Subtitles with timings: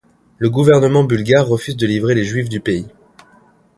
[0.39, 2.87] Le gouvernement bulgare refuse de livrer les Juifs du pays.